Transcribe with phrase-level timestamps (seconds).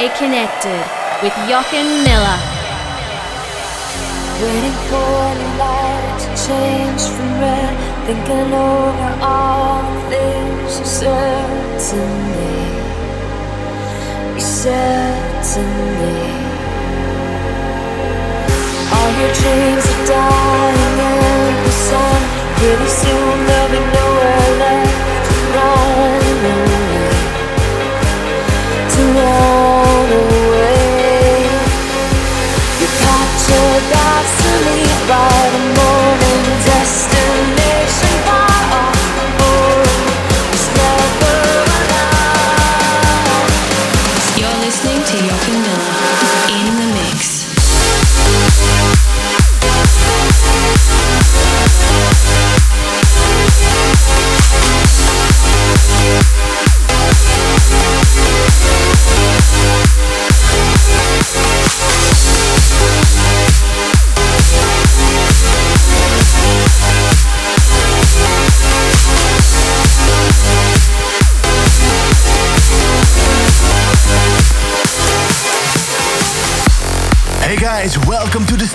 [0.00, 0.84] Stay Connected
[1.22, 2.40] with Jochen Miller.
[4.40, 7.74] Waiting for the light to change from red.
[8.06, 12.00] Thinking over all the things you said to
[12.32, 12.52] me.
[14.36, 15.60] You said to
[16.00, 16.16] me.
[18.96, 22.20] All your dreams are dying in the sun.
[22.56, 26.20] Pretty soon there'll be nowhere left to run.
[28.92, 29.59] To run
[35.10, 35.79] by the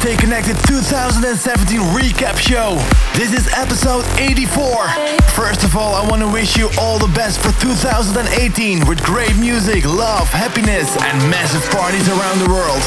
[0.05, 2.77] Stay Connected 2017 recap show.
[3.17, 4.85] This is episode 84.
[5.33, 9.35] First of all, I want to wish you all the best for 2018 with great
[9.37, 12.77] music, love, happiness, and massive parties around the world.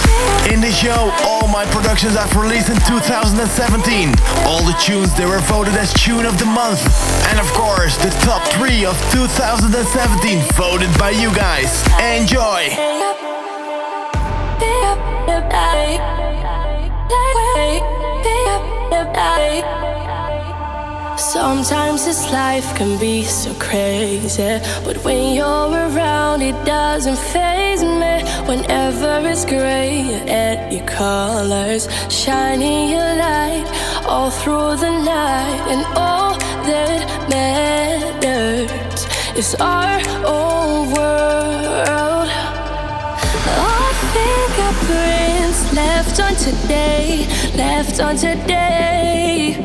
[0.54, 4.14] In this show, all my productions I've released in 2017.
[4.46, 6.86] All the tunes they were voted as tune of the month.
[7.34, 9.74] And of course, the top 3 of 2017
[10.54, 11.82] voted by you guys.
[11.98, 12.70] Enjoy!
[21.18, 28.22] Sometimes this life can be so crazy, but when you're around, it doesn't phase me.
[28.48, 33.66] Whenever it's gray and your colors shining your light
[34.06, 36.34] all through the night, and all
[36.68, 42.28] that matters is our own world.
[43.66, 45.27] Our fingerprints
[45.74, 49.56] left on today, left on today.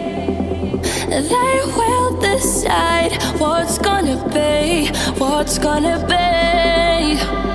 [1.10, 4.88] They will decide what's gonna be,
[5.18, 7.53] what's gonna be.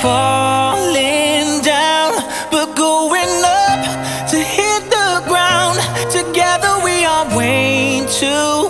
[0.00, 2.12] Falling down,
[2.50, 3.80] but going up
[4.30, 5.78] to hit the ground.
[6.10, 7.90] Together we are waiting.
[8.20, 8.68] too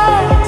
[0.00, 0.39] can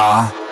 [0.00, 0.47] Ah.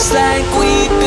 [0.00, 0.99] just like we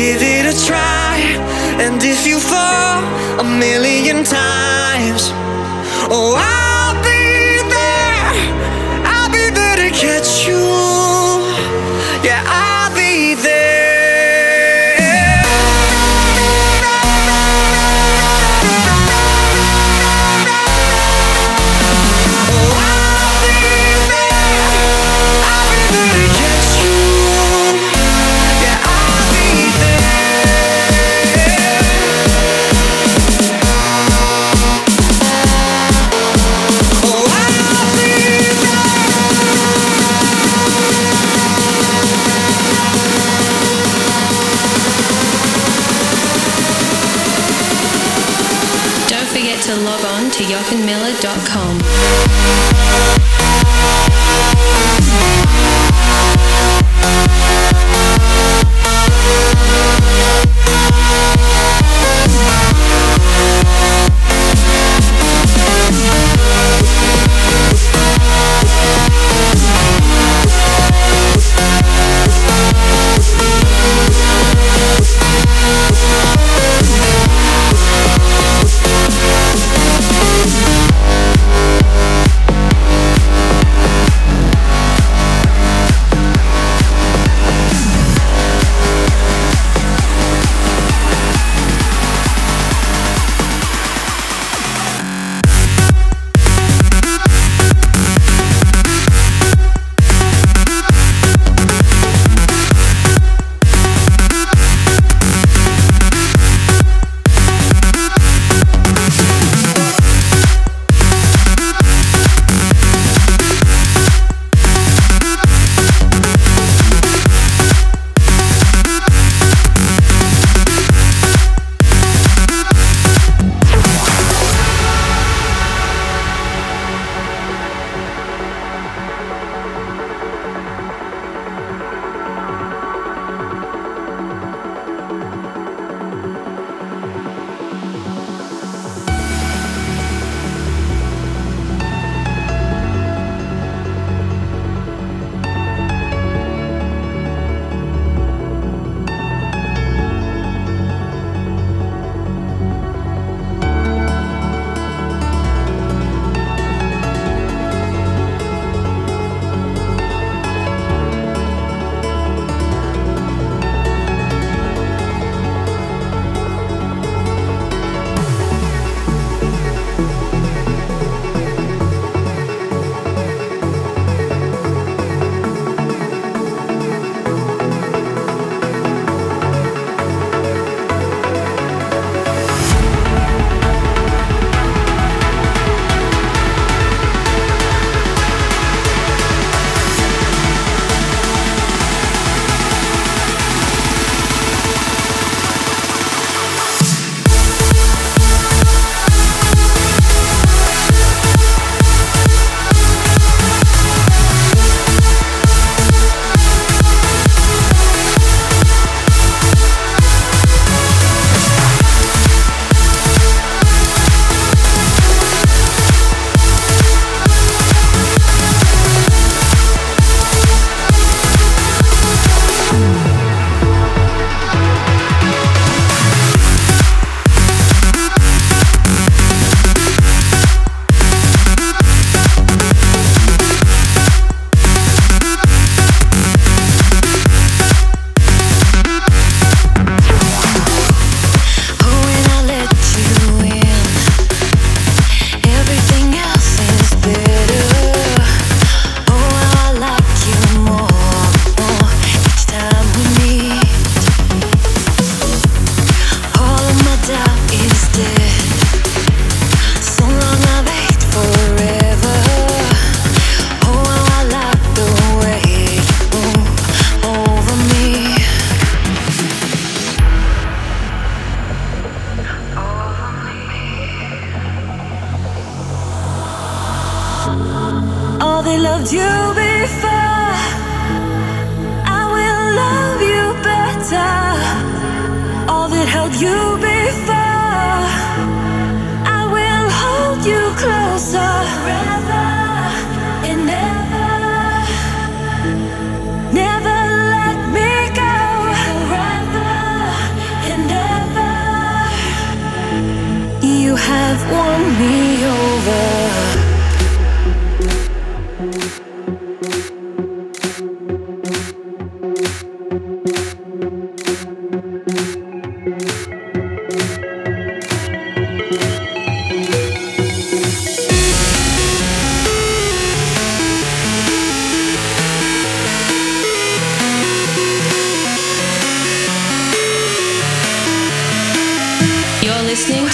[0.00, 1.18] Give it a try,
[1.78, 3.02] and if you fall
[3.38, 5.28] a million times,
[6.08, 8.32] oh, I'll be there.
[9.04, 10.39] I'll be there to catch you.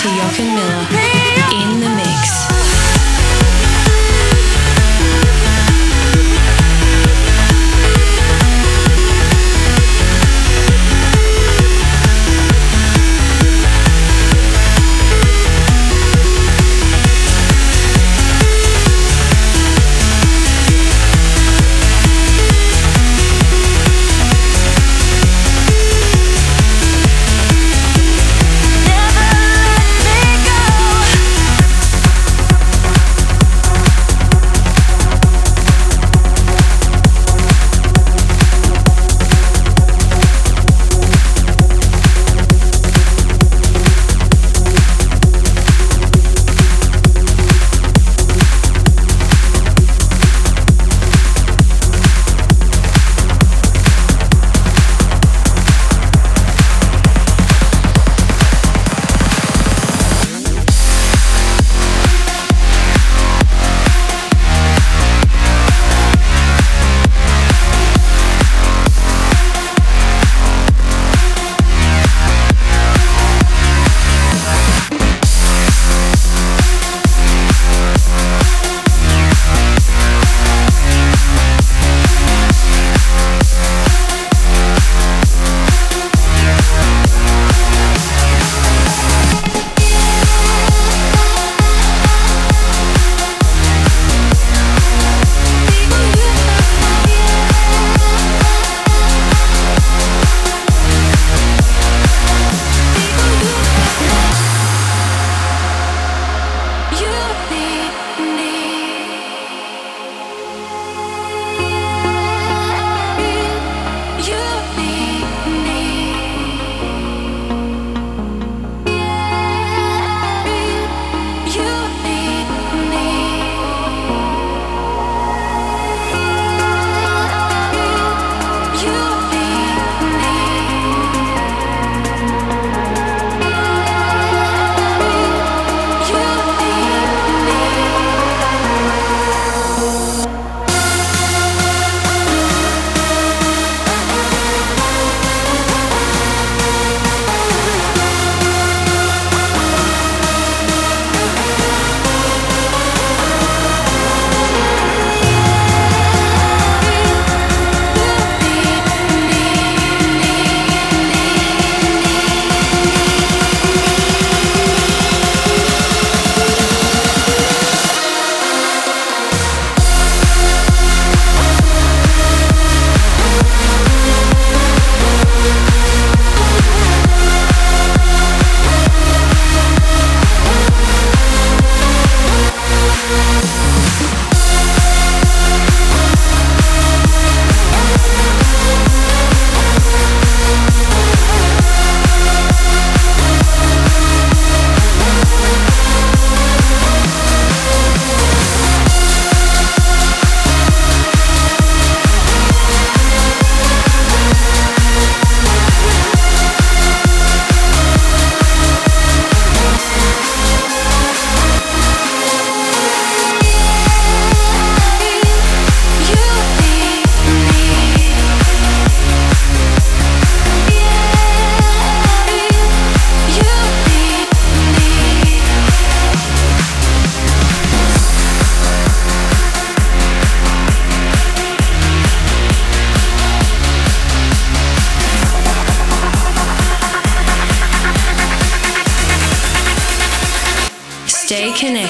[0.07, 1.16] To Miller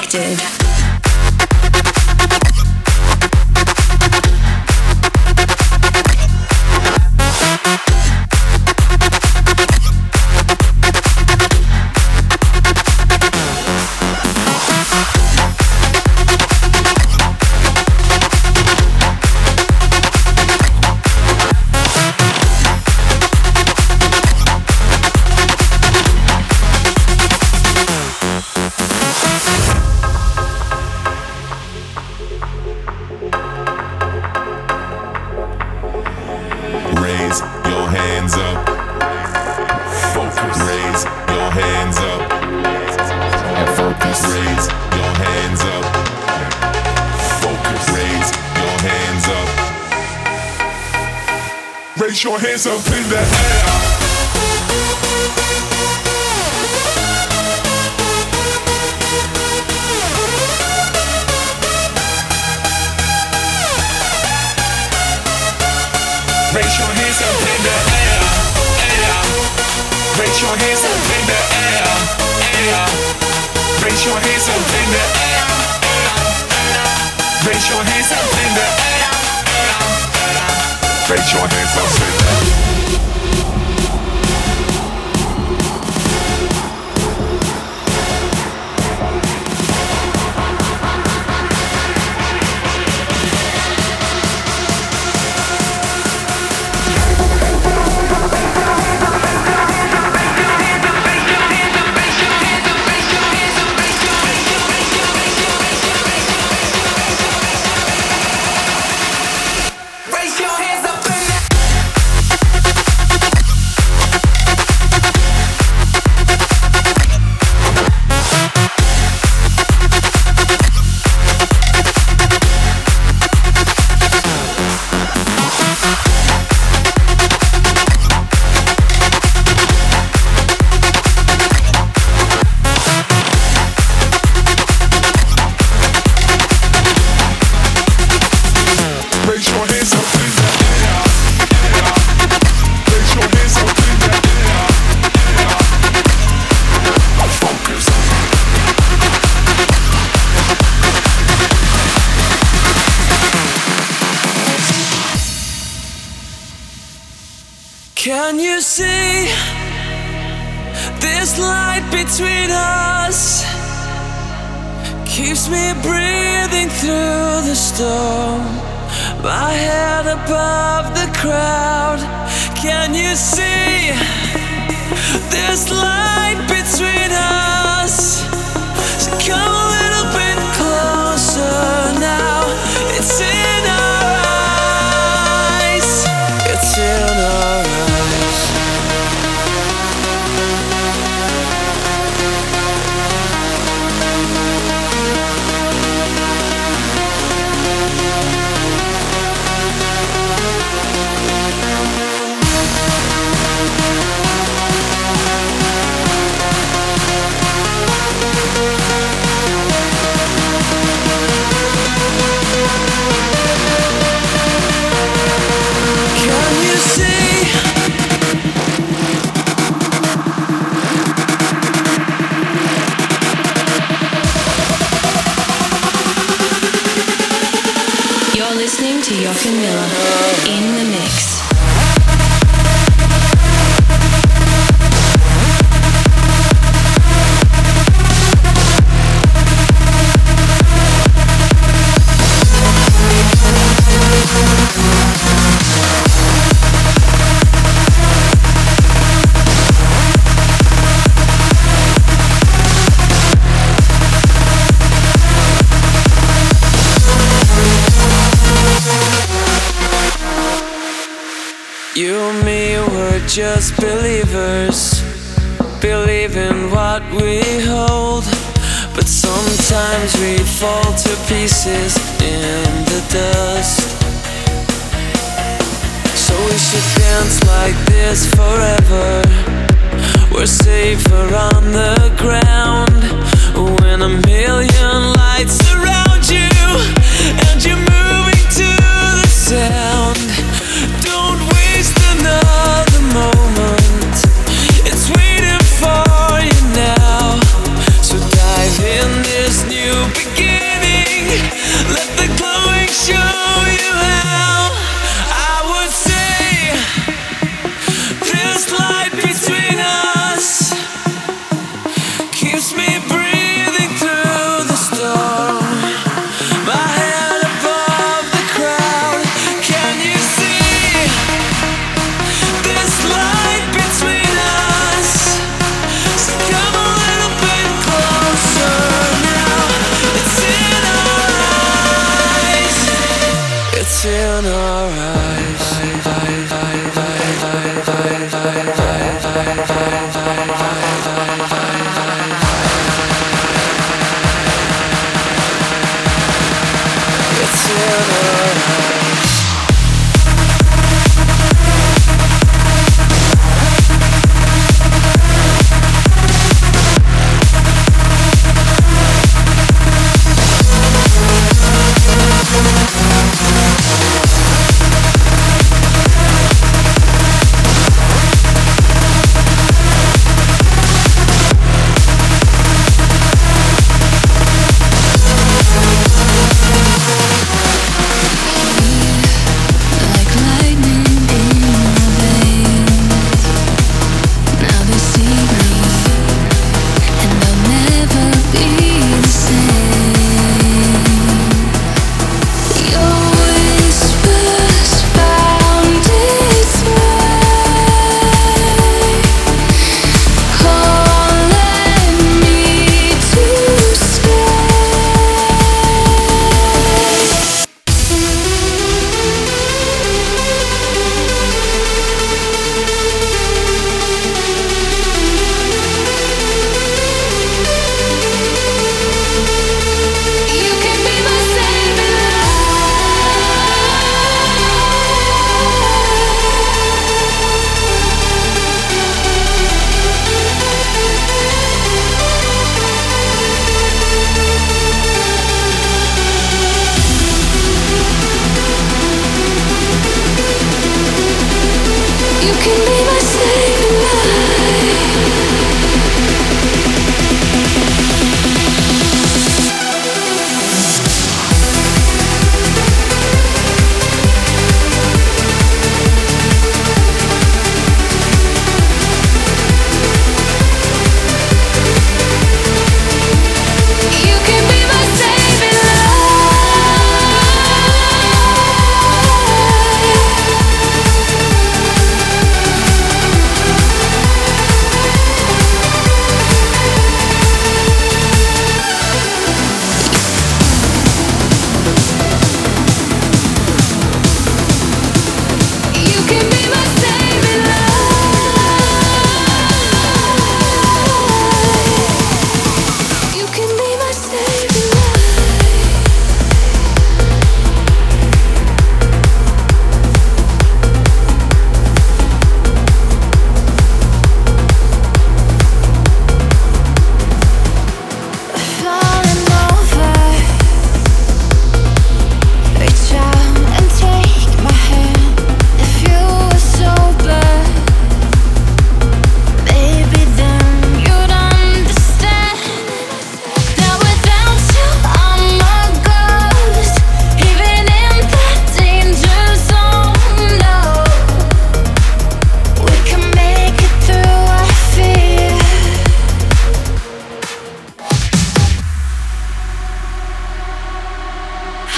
[0.09, 0.56] Collective.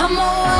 [0.01, 0.58] I'm aware.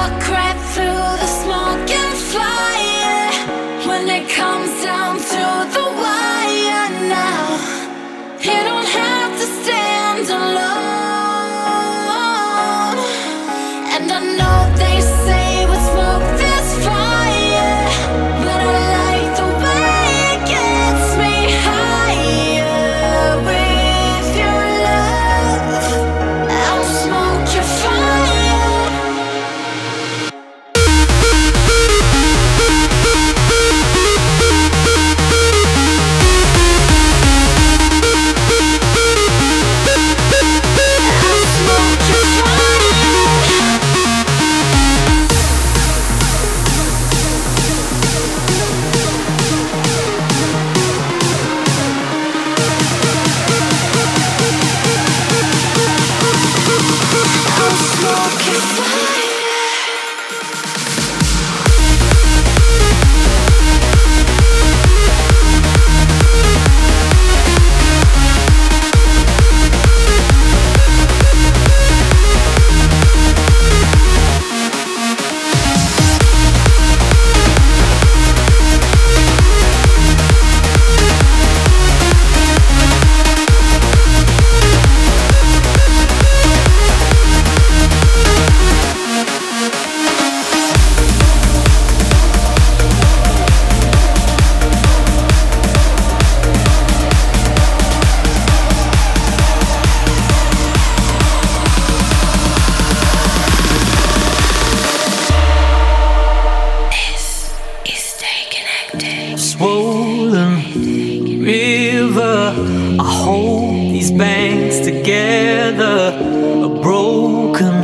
[112.51, 116.17] I hold these banks together,
[116.65, 117.77] a broken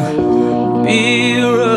[0.85, 1.74] mirror.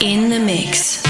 [0.01, 1.01] in the mix.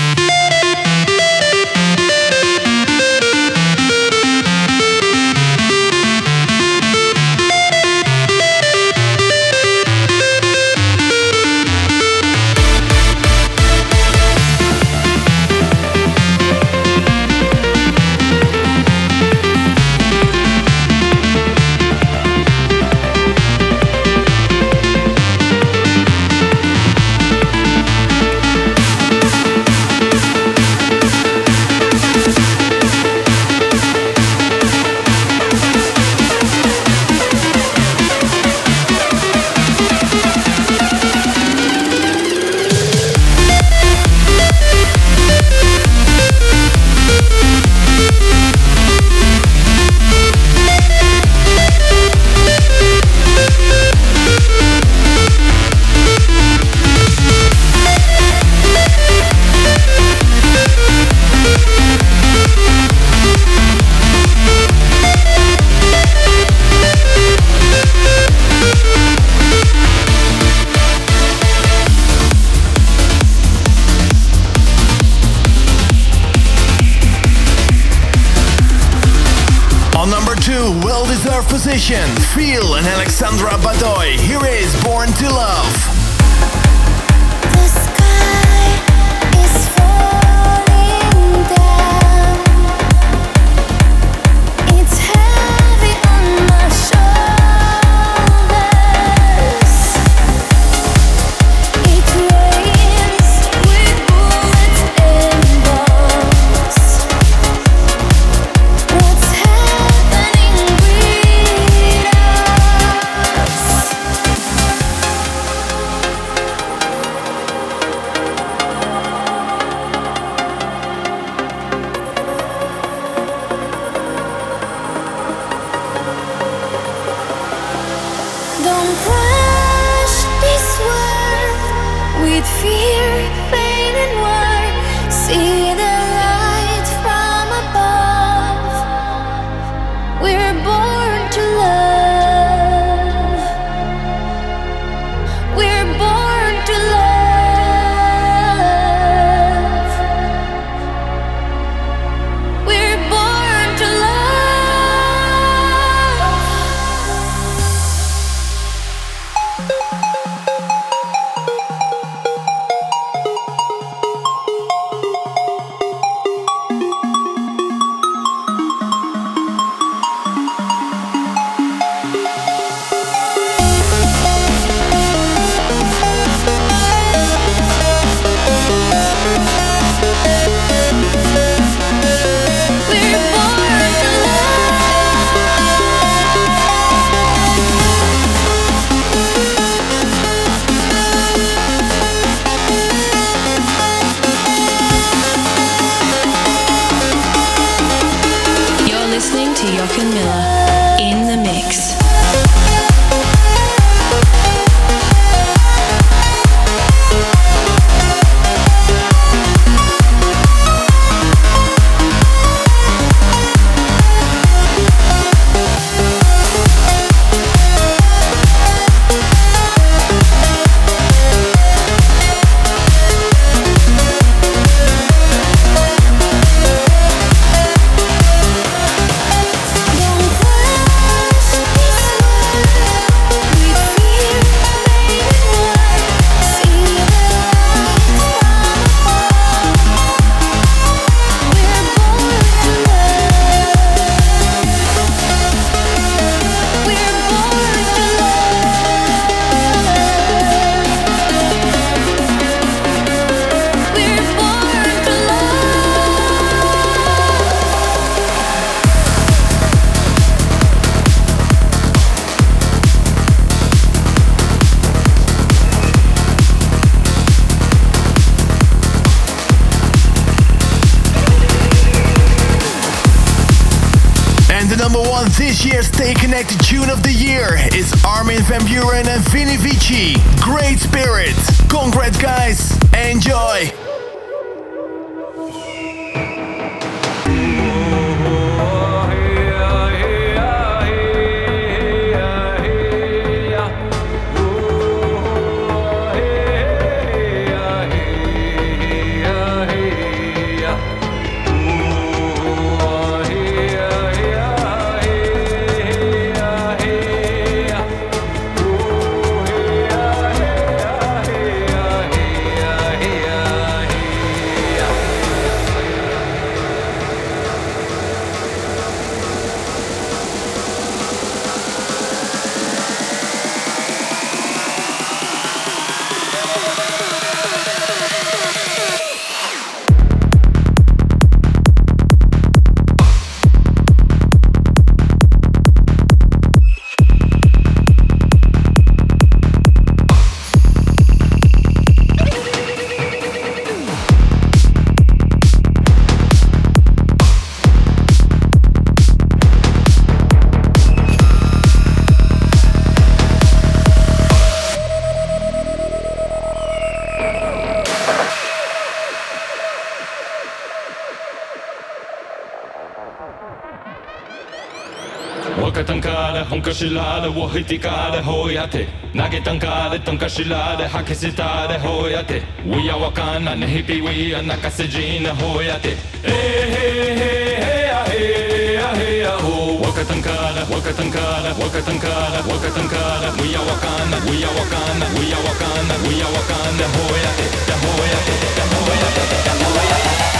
[366.76, 368.86] しらでを引きかでほやて
[369.16, 382.94] 投げたんかでとんかしらで吐き捨てたでほやて We are わかんなねひぴ We are 泣かせじなほやてえへへへやへやへやほわかたんかでわかたんかでわかたんかでわかたんか
[383.24, 389.96] で We are わかんな We are わかんな We are わかんな We are わかんなほやてだほやてだほやてだほや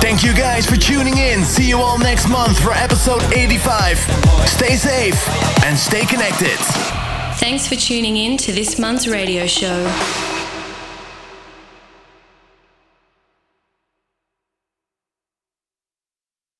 [0.00, 1.42] Thank you guys for tuning in.
[1.42, 3.98] See you all next month for episode 85.
[4.46, 5.28] Stay safe
[5.64, 6.56] and stay connected.
[7.38, 10.43] Thanks for tuning in to this month's radio show.